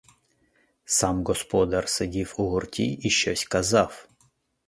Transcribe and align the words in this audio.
Сам 0.85 1.21
господар 1.23 1.89
сидів 1.89 2.33
у 2.37 2.43
гурті 2.43 2.85
і 2.93 3.09
щось 3.09 3.45
казав. 3.45 4.07